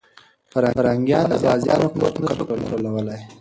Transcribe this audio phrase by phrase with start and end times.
[0.75, 3.19] پرنګیان د غازيانو قوت نه سو کنټرولولی.